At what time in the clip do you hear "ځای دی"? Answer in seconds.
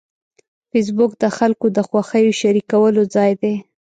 3.15-3.53